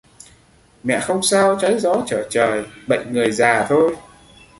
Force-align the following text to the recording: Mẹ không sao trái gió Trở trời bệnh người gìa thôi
Mẹ 0.83 0.99
không 0.99 1.23
sao 1.23 1.57
trái 1.61 1.79
gió 1.79 2.03
Trở 2.07 2.27
trời 2.29 2.65
bệnh 2.87 3.13
người 3.13 3.31
gìa 3.31 3.65
thôi 3.69 3.95